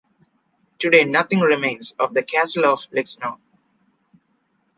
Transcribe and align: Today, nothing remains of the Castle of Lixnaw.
Today, 0.79 1.05
nothing 1.05 1.41
remains 1.41 1.93
of 1.99 2.15
the 2.15 2.23
Castle 2.23 2.65
of 2.65 2.79
Lixnaw. 2.91 3.37